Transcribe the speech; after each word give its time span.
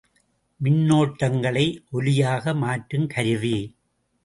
மின்னோட்டங்களை 0.59 1.65
ஒலியாக 1.91 2.53
மாற்றுங் 2.53 3.07
கருவி. 3.07 3.57